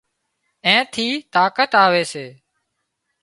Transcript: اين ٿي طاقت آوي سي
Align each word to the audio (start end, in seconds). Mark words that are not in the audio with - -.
اين 0.65 0.79
ٿي 0.93 1.07
طاقت 1.35 1.71
آوي 1.83 2.03
سي 2.11 2.25